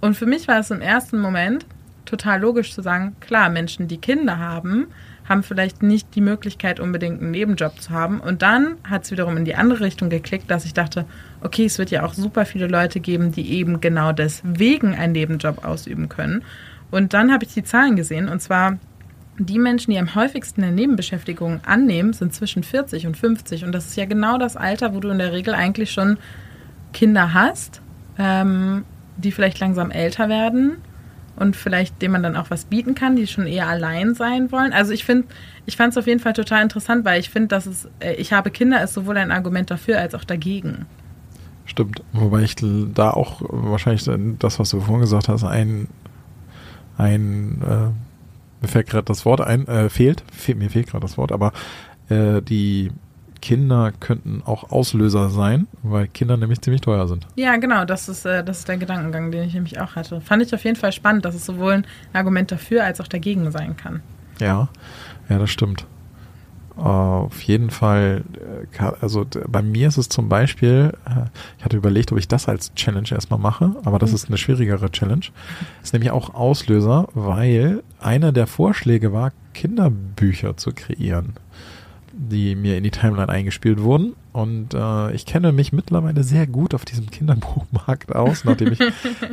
[0.00, 1.66] Und für mich war es im ersten Moment
[2.04, 4.86] total logisch zu sagen, klar, Menschen, die Kinder haben,
[5.30, 8.18] haben vielleicht nicht die Möglichkeit, unbedingt einen Nebenjob zu haben.
[8.18, 11.06] Und dann hat es wiederum in die andere Richtung geklickt, dass ich dachte,
[11.40, 15.64] okay, es wird ja auch super viele Leute geben, die eben genau deswegen einen Nebenjob
[15.64, 16.42] ausüben können.
[16.90, 18.78] Und dann habe ich die Zahlen gesehen, und zwar
[19.38, 23.64] die Menschen, die am häufigsten eine Nebenbeschäftigung annehmen, sind zwischen 40 und 50.
[23.64, 26.18] Und das ist ja genau das Alter, wo du in der Regel eigentlich schon
[26.92, 27.80] Kinder hast,
[28.18, 28.84] ähm,
[29.16, 30.78] die vielleicht langsam älter werden
[31.40, 34.72] und vielleicht dem man dann auch was bieten kann, die schon eher allein sein wollen.
[34.72, 35.26] Also ich finde,
[35.66, 38.32] ich fand es auf jeden Fall total interessant, weil ich finde, dass es, äh, ich
[38.32, 40.86] habe Kinder ist sowohl ein Argument dafür als auch dagegen.
[41.64, 42.02] Stimmt.
[42.12, 45.88] Wobei ich da auch wahrscheinlich das, was du vorhin gesagt hast, ein,
[46.98, 51.16] ein äh, mir fällt gerade das Wort ein, äh, fehlt, Fe mir fehlt gerade das
[51.16, 51.52] Wort, aber
[52.10, 52.90] äh, die
[53.40, 57.26] Kinder könnten auch Auslöser sein, weil Kinder nämlich ziemlich teuer sind.
[57.36, 60.20] Ja, genau, das ist, äh, das ist der Gedankengang, den ich nämlich auch hatte.
[60.20, 63.50] Fand ich auf jeden Fall spannend, dass es sowohl ein Argument dafür als auch dagegen
[63.50, 64.02] sein kann.
[64.38, 64.68] Ja,
[65.28, 65.86] ja, das stimmt.
[66.76, 68.24] Auf jeden Fall,
[68.72, 71.26] äh, also bei mir ist es zum Beispiel, äh,
[71.58, 74.90] ich hatte überlegt, ob ich das als Challenge erstmal mache, aber das ist eine schwierigere
[74.90, 75.26] Challenge.
[75.82, 81.34] Ist nämlich auch Auslöser, weil einer der Vorschläge war, Kinderbücher zu kreieren,
[82.12, 84.14] die mir in die Timeline eingespielt wurden.
[84.32, 88.80] Und äh, ich kenne mich mittlerweile sehr gut auf diesem Kinderbuchmarkt aus, nachdem ich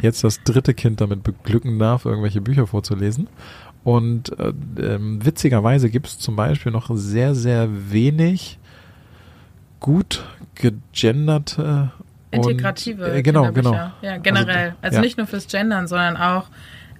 [0.02, 3.28] jetzt das dritte Kind damit beglücken darf, irgendwelche Bücher vorzulesen.
[3.84, 8.60] Und äh, ähm, witzigerweise gibt es zum Beispiel noch sehr, sehr wenig
[9.80, 11.92] gut gegenderte
[12.32, 13.74] Integrative und, äh, genau, genau.
[14.02, 14.76] Ja, generell.
[14.82, 15.02] Also, ja.
[15.02, 16.50] nicht nur fürs Gendern, sondern auch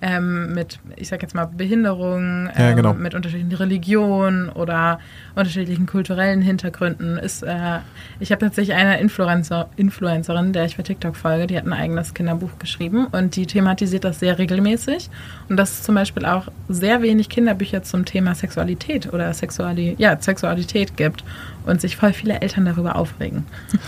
[0.02, 2.94] ähm, mit, ich sag jetzt mal, Behinderungen, Ja, ähm, genau.
[2.94, 5.00] mit unterschiedlichen Religionen oder
[5.36, 7.18] unterschiedlichen kulturellen Hintergründen.
[7.18, 7.80] Ist, äh,
[8.20, 12.14] ich habe tatsächlich eine Influencer, Influencerin, der ich bei TikTok folge, die hat ein eigenes
[12.14, 15.10] Kinderbuch geschrieben und die thematisiert das sehr regelmäßig.
[15.50, 20.20] Und dass es zum Beispiel auch sehr wenig Kinderbücher zum Thema Sexualität oder Sexuali ja,
[20.20, 21.24] Sexualität gibt
[21.66, 23.46] und sich voll viele Eltern darüber aufregen.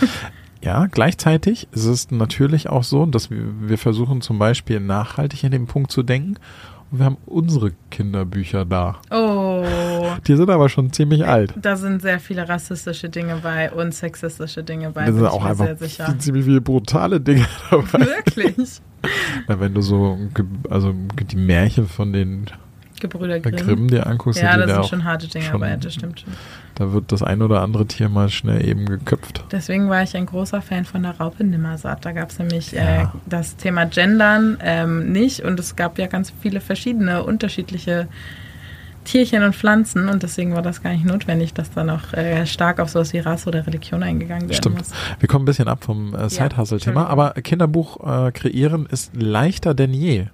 [0.62, 5.52] Ja, gleichzeitig ist es natürlich auch so, dass wir, wir versuchen zum Beispiel nachhaltig in
[5.52, 6.36] dem Punkt zu denken.
[6.90, 8.96] Und wir haben unsere Kinderbücher da.
[9.12, 9.64] Oh.
[10.26, 11.54] Die sind aber schon ziemlich alt.
[11.62, 15.06] Da sind sehr viele rassistische Dinge bei und sexistische Dinge bei.
[15.06, 16.18] Da sind auch einfach sehr sicher.
[16.18, 18.00] ziemlich viele brutale Dinge dabei.
[18.00, 18.80] Wirklich.
[19.46, 20.18] Na, wenn du so,
[20.68, 20.92] also
[21.30, 22.46] die Märchen von den
[23.00, 23.56] Gebrüder Grimm.
[23.56, 26.32] Grimm dir anguckst, Ja, da sind schon harte Dinge, schon- aber das stimmt schon.
[26.80, 29.44] Da wird das ein oder andere Tier mal schnell eben geköpft.
[29.52, 32.04] Deswegen war ich ein großer Fan von der Raupe Nimmersatt.
[32.06, 33.12] Da gab es nämlich äh, Ja.
[33.26, 38.08] das Thema Gendern ähm, nicht und es gab ja ganz viele verschiedene, unterschiedliche
[39.04, 42.80] Tierchen und Pflanzen und deswegen war das gar nicht notwendig, dass da noch äh, stark
[42.80, 44.78] auf sowas wie Rasse oder Religion eingegangen werden Stimmt.
[44.78, 44.90] muss.
[45.18, 47.06] Wir kommen ein bisschen ab vom äh, Side-Hustle-Thema, Entschuldigung.
[47.06, 50.26] aber Kinderbuch äh, kreieren ist leichter denn je.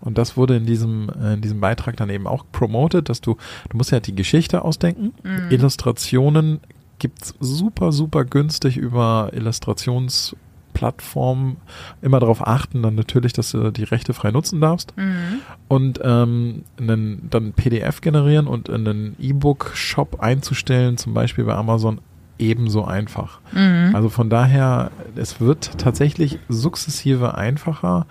[0.00, 3.36] Und das wurde in diesem, äh, in diesem Beitrag dann eben auch promoted, dass du,
[3.68, 5.12] du musst ja die Geschichte ausdenken.
[5.22, 5.50] Mhm.
[5.50, 6.60] Illustrationen
[6.98, 11.56] gibt's super, super günstig über Illustrationsplattformen.
[12.02, 14.96] Immer darauf achten, dann natürlich, dass du die Rechte frei nutzen darfst.
[14.96, 15.40] Mhm.
[15.68, 22.00] Und ähm, einen, dann PDF generieren und in einen E-Book-Shop einzustellen, zum Beispiel bei Amazon,
[22.40, 23.40] ebenso einfach.
[23.52, 23.94] Mhm.
[23.94, 28.06] Also von daher, es wird tatsächlich sukzessive einfacher,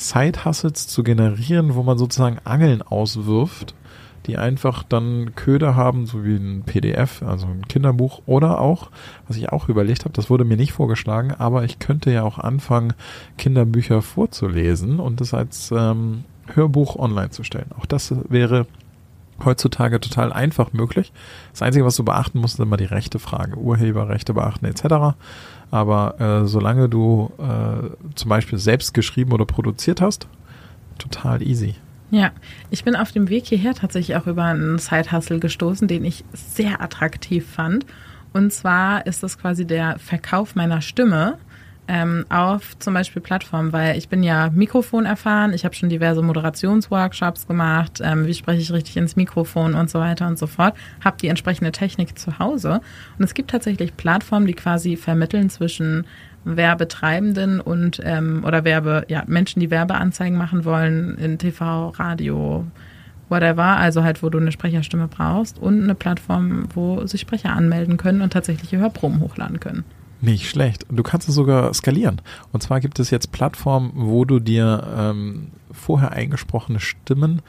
[0.00, 3.74] Side-Hustles zu generieren, wo man sozusagen Angeln auswirft,
[4.26, 8.90] die einfach dann Köder haben, so wie ein PDF, also ein Kinderbuch oder auch,
[9.28, 12.38] was ich auch überlegt habe, das wurde mir nicht vorgeschlagen, aber ich könnte ja auch
[12.38, 12.94] anfangen,
[13.36, 17.70] Kinderbücher vorzulesen und das als ähm, Hörbuch online zu stellen.
[17.78, 18.66] Auch das wäre
[19.44, 21.12] heutzutage total einfach möglich.
[21.52, 23.56] Das Einzige, was du beachten musst, ist immer die rechte Frage.
[23.56, 25.16] Urheberrechte beachten etc.
[25.70, 30.26] Aber äh, solange du äh, zum Beispiel selbst geschrieben oder produziert hast,
[30.98, 31.76] total easy.
[32.10, 32.32] Ja,
[32.70, 36.80] ich bin auf dem Weg hierher tatsächlich auch über einen Side-Hustle gestoßen, den ich sehr
[36.82, 37.86] attraktiv fand.
[38.32, 41.38] Und zwar ist das quasi der Verkauf meiner Stimme
[41.90, 46.22] ähm, auf zum Beispiel Plattformen, weil ich bin ja Mikrofon erfahren, ich habe schon diverse
[46.22, 50.74] Moderationsworkshops gemacht, ähm, wie spreche ich richtig ins Mikrofon und so weiter und so fort,
[51.04, 52.80] habe die entsprechende Technik zu Hause
[53.18, 56.06] und es gibt tatsächlich Plattformen, die quasi vermitteln zwischen
[56.44, 62.66] Werbetreibenden und ähm, oder Werbe, ja, Menschen, die Werbeanzeigen machen wollen in TV, Radio,
[63.28, 67.96] whatever, also halt, wo du eine Sprecherstimme brauchst und eine Plattform, wo sich Sprecher anmelden
[67.96, 69.84] können und tatsächlich Hörproben hochladen können.
[70.20, 70.86] Nicht schlecht.
[70.90, 72.20] Du kannst es sogar skalieren.
[72.52, 77.42] Und zwar gibt es jetzt Plattformen, wo du dir ähm, vorher eingesprochene Stimmen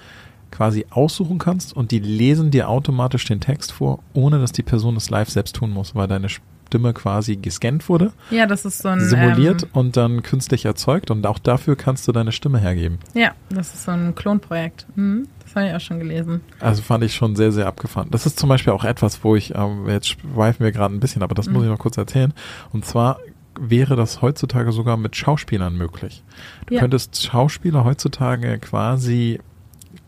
[0.52, 4.96] quasi aussuchen kannst und die lesen dir automatisch den Text vor, ohne dass die Person
[4.98, 6.28] es live selbst tun muss, weil deine
[6.72, 8.14] Stimme quasi gescannt wurde.
[8.30, 12.08] Ja, das ist so ein simuliert ähm, und dann künstlich erzeugt und auch dafür kannst
[12.08, 13.00] du deine Stimme hergeben.
[13.14, 14.86] Ja, das ist so ein Klonprojekt.
[14.96, 15.28] Mhm.
[15.44, 16.40] Das habe ich auch schon gelesen.
[16.62, 18.08] Also fand ich schon sehr, sehr abgefahren.
[18.10, 21.24] Das ist zum Beispiel auch etwas, wo ich, ähm, jetzt schweifen wir gerade ein bisschen,
[21.24, 21.54] aber das mhm.
[21.54, 22.34] muss ich noch kurz erzählen.
[22.72, 23.20] Und zwar
[23.60, 26.24] wäre das heutzutage sogar mit Schauspielern möglich.
[26.68, 26.80] Du ja.
[26.80, 29.42] könntest Schauspieler heutzutage quasi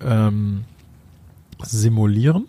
[0.01, 0.63] ähm,
[1.61, 2.45] simulieren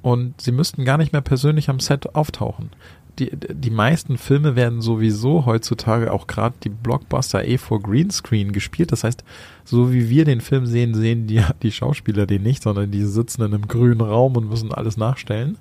[0.00, 2.70] und sie müssten gar nicht mehr persönlich am Set auftauchen
[3.18, 8.92] die, die meisten Filme werden sowieso heutzutage auch gerade die Blockbuster eh vor Greenscreen gespielt.
[8.92, 9.22] Das heißt,
[9.64, 13.42] so wie wir den Film sehen, sehen die, die Schauspieler den nicht, sondern die sitzen
[13.42, 15.58] in einem grünen Raum und müssen alles nachstellen.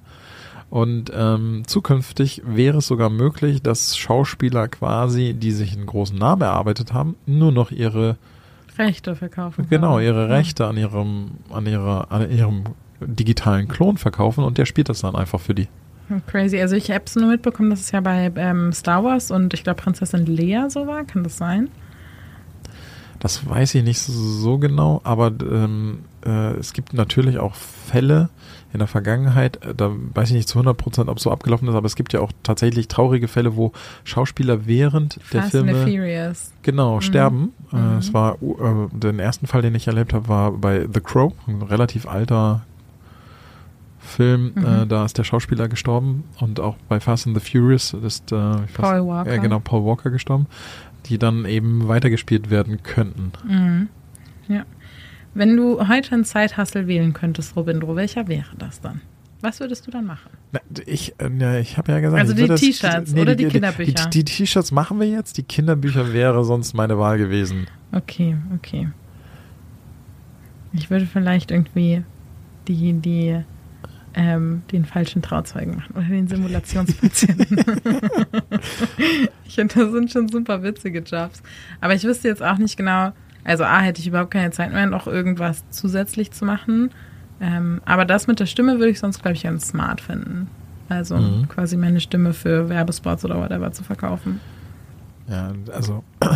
[0.69, 6.43] Und ähm, zukünftig wäre es sogar möglich, dass Schauspieler quasi, die sich einen großen Namen
[6.43, 8.15] erarbeitet haben, nur noch ihre
[8.77, 9.67] Rechte verkaufen.
[9.69, 12.63] Genau, ihre Rechte an ihrem, an ihrer, an ihrem
[13.01, 15.67] digitalen Klon verkaufen und der spielt das dann einfach für die.
[16.27, 16.59] Crazy.
[16.59, 19.63] Also ich habe es nur mitbekommen, dass es ja bei ähm, Star Wars und ich
[19.63, 21.03] glaube Prinzessin Leia so war.
[21.03, 21.69] Kann das sein?
[23.19, 28.29] Das weiß ich nicht so genau, aber ähm, äh, es gibt natürlich auch Fälle
[28.73, 31.75] in der Vergangenheit, da weiß ich nicht zu 100 Prozent, ob es so abgelaufen ist,
[31.75, 33.73] aber es gibt ja auch tatsächlich traurige Fälle, wo
[34.05, 37.01] Schauspieler während Fast der Filme genau mhm.
[37.01, 37.53] sterben.
[37.71, 37.97] Äh, mhm.
[37.97, 41.61] es war äh, den ersten Fall, den ich erlebt habe, war bei The Crow, ein
[41.61, 42.63] relativ alter
[44.11, 44.65] Film, mhm.
[44.65, 48.35] äh, da ist der Schauspieler gestorben und auch bei Fast and the Furious ist äh,
[48.73, 49.31] Paul Walker.
[49.31, 50.47] Äh, genau, Paul Walker gestorben,
[51.07, 53.31] die dann eben weitergespielt werden könnten.
[53.47, 53.89] Mhm.
[54.47, 54.65] Ja.
[55.33, 59.01] Wenn du heute einen Zeithassel wählen könntest, Robindro, welcher wäre das dann?
[59.41, 60.29] Was würdest du dann machen?
[60.51, 64.09] Na, ich äh, ich habe ja gesagt, also die T-Shirts nee, oder die, die Kinderbücher.
[64.09, 65.37] Die T-Shirts machen wir jetzt.
[65.37, 67.65] Die Kinderbücher wäre sonst meine Wahl gewesen.
[67.91, 68.89] Okay, okay.
[70.73, 72.03] Ich würde vielleicht irgendwie
[72.67, 73.41] die die
[74.13, 77.57] ähm, den falschen Trauzeugen machen oder den Simulationspatienten.
[79.45, 81.41] ich finde, das sind schon super witzige Jobs.
[81.79, 83.11] Aber ich wüsste jetzt auch nicht genau,
[83.43, 86.91] also A, hätte ich überhaupt keine Zeit mehr, noch irgendwas zusätzlich zu machen.
[87.39, 90.47] Ähm, aber das mit der Stimme würde ich sonst, glaube ich, ganz smart finden.
[90.89, 91.47] Also mhm.
[91.47, 94.39] quasi meine Stimme für Werbespots oder whatever zu verkaufen.
[95.27, 96.03] Ja, also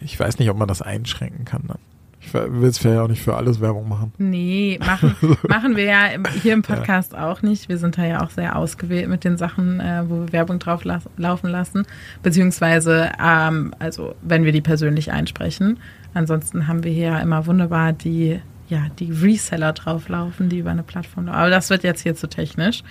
[0.00, 1.78] ich weiß nicht, ob man das einschränken kann dann.
[2.24, 4.12] Ich will es ja auch nicht für alles Werbung machen.
[4.16, 5.16] Nee, machen,
[5.48, 6.08] machen wir ja
[6.42, 7.28] hier im Podcast ja.
[7.28, 7.68] auch nicht.
[7.68, 10.84] Wir sind da ja auch sehr ausgewählt mit den Sachen, äh, wo wir Werbung drauf
[10.84, 11.84] las laufen lassen.
[12.22, 15.78] Beziehungsweise, ähm, also wenn wir die persönlich einsprechen.
[16.14, 21.26] Ansonsten haben wir hier immer wunderbar die, ja, die Reseller drauflaufen, die über eine Plattform
[21.26, 21.38] laufen.
[21.38, 22.84] Aber das wird jetzt hier zu technisch.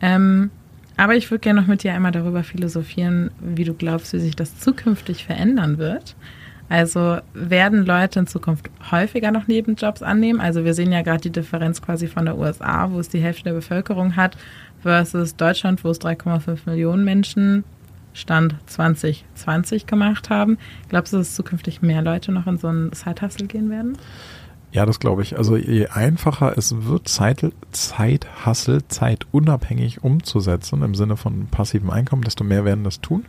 [0.00, 0.50] Ähm,
[0.96, 4.36] aber ich würde gerne noch mit dir einmal darüber philosophieren, wie du glaubst, wie sich
[4.36, 6.16] das zukünftig verändern wird.
[6.68, 10.40] Also werden Leute in Zukunft häufiger noch Nebenjobs annehmen?
[10.40, 13.44] Also wir sehen ja gerade die Differenz quasi von der USA, wo es die Hälfte
[13.44, 14.36] der Bevölkerung hat,
[14.80, 17.64] versus Deutschland, wo es 3,5 Millionen Menschen
[18.14, 20.58] Stand 2020 gemacht haben.
[20.88, 23.96] Glaubst du, dass zukünftig mehr Leute noch in so einen Zeithustle gehen werden?
[24.72, 25.36] Ja, das glaube ich.
[25.36, 32.42] Also je einfacher es wird, Zeit, Zeithustle, zeitunabhängig umzusetzen im Sinne von passivem Einkommen, desto
[32.42, 33.26] mehr werden das tun.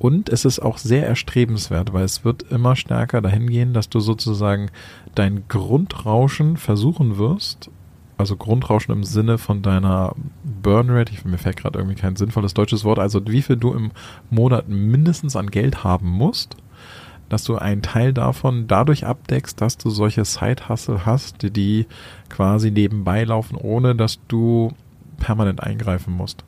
[0.00, 4.00] Und es ist auch sehr erstrebenswert, weil es wird immer stärker dahin gehen, dass du
[4.00, 4.70] sozusagen
[5.14, 7.70] dein Grundrauschen versuchen wirst,
[8.16, 12.82] also Grundrauschen im Sinne von deiner Burnrate, ich, mir fällt gerade irgendwie kein sinnvolles deutsches
[12.82, 13.90] Wort, also wie viel du im
[14.30, 16.56] Monat mindestens an Geld haben musst,
[17.28, 21.86] dass du einen Teil davon dadurch abdeckst, dass du solche Side-Hustle hast, die, die
[22.30, 24.72] quasi nebenbei laufen, ohne dass du
[25.18, 26.42] permanent eingreifen musst.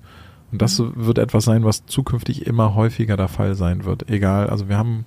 [0.52, 0.92] Und das mhm.
[0.94, 4.08] wird etwas sein, was zukünftig immer häufiger der Fall sein wird.
[4.08, 5.04] Egal, also wir haben,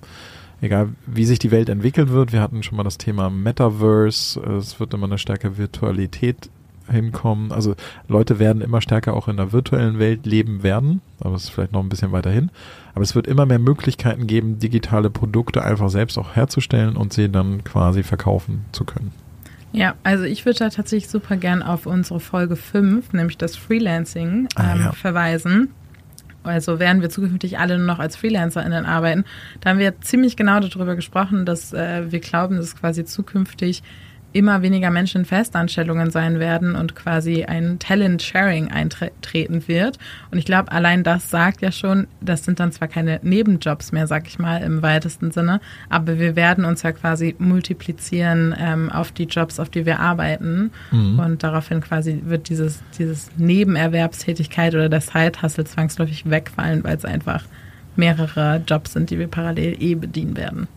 [0.60, 4.78] egal wie sich die Welt entwickeln wird, wir hatten schon mal das Thema Metaverse, es
[4.80, 6.50] wird immer eine stärkere Virtualität
[6.90, 7.52] hinkommen.
[7.52, 7.74] Also
[8.08, 11.72] Leute werden immer stärker auch in der virtuellen Welt leben werden, aber es ist vielleicht
[11.72, 12.50] noch ein bisschen weiter hin.
[12.94, 17.28] Aber es wird immer mehr Möglichkeiten geben, digitale Produkte einfach selbst auch herzustellen und sie
[17.28, 19.12] dann quasi verkaufen zu können.
[19.72, 24.48] Ja, also ich würde da tatsächlich super gern auf unsere Folge 5, nämlich das Freelancing,
[24.54, 24.92] ah, ähm, ja.
[24.92, 25.70] verweisen.
[26.46, 29.24] Also werden wir zukünftig alle nur noch als FreelancerInnen arbeiten.
[29.60, 33.82] Da haben wir ziemlich genau darüber gesprochen, dass äh, wir glauben, dass quasi zukünftig
[34.36, 39.98] immer weniger Menschen in Festanstellungen sein werden und quasi ein Talent-Sharing eintreten wird.
[40.30, 44.06] Und ich glaube, allein das sagt ja schon, das sind dann zwar keine Nebenjobs mehr,
[44.06, 49.12] sag ich mal, im weitesten Sinne, aber wir werden uns ja quasi multiplizieren ähm, auf
[49.12, 50.70] die Jobs, auf die wir arbeiten.
[50.90, 51.18] Mhm.
[51.18, 57.44] Und daraufhin quasi wird dieses, dieses Nebenerwerbstätigkeit oder der Side-Hustle zwangsläufig wegfallen, weil es einfach
[57.96, 60.68] mehrere Jobs sind, die wir parallel eh bedienen werden.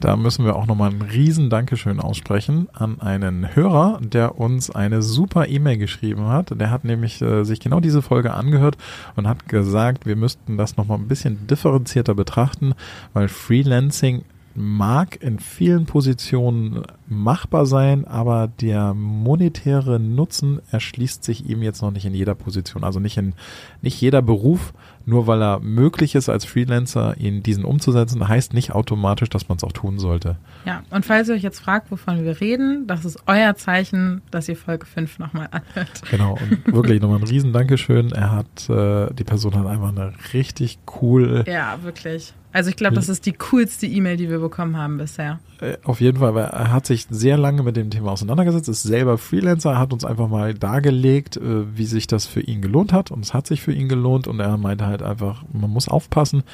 [0.00, 5.02] Da müssen wir auch nochmal ein riesen Dankeschön aussprechen an einen Hörer, der uns eine
[5.02, 6.58] super E-Mail geschrieben hat.
[6.60, 8.76] Der hat nämlich äh, sich genau diese Folge angehört
[9.16, 12.74] und hat gesagt, wir müssten das nochmal ein bisschen differenzierter betrachten,
[13.12, 14.22] weil Freelancing
[14.54, 21.90] mag in vielen Positionen machbar sein, aber der monetäre Nutzen erschließt sich ihm jetzt noch
[21.90, 22.84] nicht in jeder Position.
[22.84, 23.34] Also nicht in
[23.80, 24.72] nicht jeder Beruf,
[25.06, 29.56] nur weil er möglich ist als Freelancer, ihn diesen umzusetzen, heißt nicht automatisch, dass man
[29.56, 30.36] es auch tun sollte.
[30.66, 34.48] Ja, und falls ihr euch jetzt fragt, wovon wir reden, das ist euer Zeichen, dass
[34.48, 36.02] ihr Folge 5 nochmal anhört.
[36.10, 38.12] Genau, und wirklich nochmal ein riesen Dankeschön.
[38.12, 41.44] Er hat, äh, die Person hat einfach eine richtig cool.
[41.46, 42.34] Ja, wirklich.
[42.52, 45.38] Also ich glaube, das ist die coolste E-Mail, die wir bekommen haben bisher.
[45.60, 48.82] Äh, auf jeden Fall, weil er hat sich sehr lange mit dem Thema auseinandergesetzt, ist
[48.82, 53.10] selber Freelancer, hat uns einfach mal dargelegt, äh, wie sich das für ihn gelohnt hat
[53.10, 56.44] und es hat sich für ihn gelohnt und er meinte halt einfach, man muss aufpassen,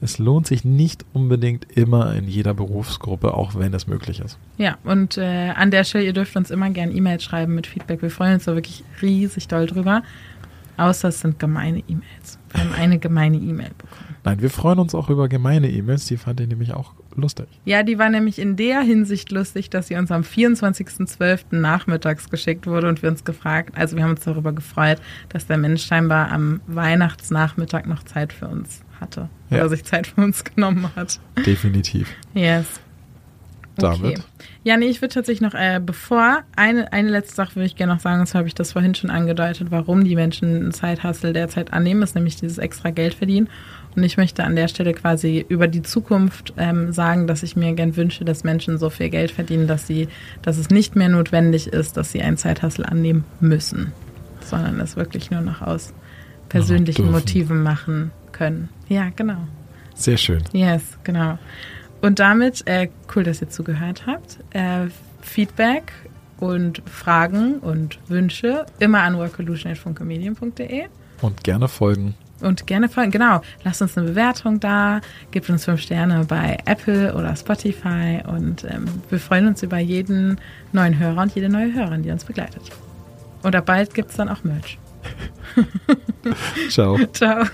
[0.00, 4.38] es lohnt sich nicht unbedingt immer in jeder Berufsgruppe, auch wenn es möglich ist.
[4.56, 8.00] Ja, und äh, an der Stelle, ihr dürft uns immer gerne E-Mails schreiben mit Feedback.
[8.00, 10.02] Wir freuen uns da wirklich riesig doll drüber.
[10.78, 12.38] Außer es sind gemeine E-Mails.
[12.52, 14.16] Wir haben eine gemeine E-Mail bekommen.
[14.24, 16.06] Nein, wir freuen uns auch über gemeine E-Mails.
[16.06, 17.46] Die fand ich nämlich auch lustig.
[17.64, 21.56] Ja, die war nämlich in der Hinsicht lustig, dass sie uns am 24.12.
[21.56, 25.58] nachmittags geschickt wurde und wir uns gefragt, also wir haben uns darüber gefreut, dass der
[25.58, 29.28] Mensch scheinbar am Weihnachtsnachmittag noch Zeit für uns hatte.
[29.50, 29.58] Ja.
[29.58, 31.20] Oder sich Zeit für uns genommen hat.
[31.44, 32.08] Definitiv.
[32.34, 32.80] Yes.
[33.76, 34.18] Damit.
[34.18, 34.22] Okay.
[34.62, 37.94] Ja, nee, ich würde tatsächlich noch, äh, bevor, eine, eine letzte Sache würde ich gerne
[37.94, 41.32] noch sagen, und zwar habe ich das vorhin schon angedeutet, warum die Menschen einen Zeithassel
[41.32, 43.48] derzeit annehmen, ist nämlich dieses extra Geld verdienen.
[43.96, 47.72] Und ich möchte an der Stelle quasi über die Zukunft ähm, sagen, dass ich mir
[47.72, 50.08] gern wünsche, dass Menschen so viel Geld verdienen, dass sie,
[50.42, 53.92] dass es nicht mehr notwendig ist, dass sie einen Zeithassel annehmen müssen,
[54.40, 55.92] sondern es wirklich nur noch aus
[56.48, 58.68] persönlichen Motiven machen können.
[58.88, 59.38] Ja, genau.
[59.94, 60.42] Sehr schön.
[60.52, 61.38] Yes, genau.
[62.00, 64.38] Und damit, äh, cool, dass ihr zugehört habt.
[64.50, 64.86] Äh,
[65.20, 65.92] Feedback
[66.38, 70.86] und Fragen und Wünsche immer an workolution.funkemedien.de.
[71.20, 72.14] Und gerne folgen.
[72.40, 73.42] Und gerne folgen, genau.
[73.64, 78.86] Lasst uns eine Bewertung da, gebt uns fünf Sterne bei Apple oder Spotify und ähm,
[79.08, 80.38] wir freuen uns über jeden
[80.72, 82.62] neuen Hörer und jede neue Hörerin, die uns begleitet.
[83.44, 84.78] Oder bald gibt es dann auch Merch.
[86.68, 86.98] Ciao.
[87.12, 87.44] Ciao.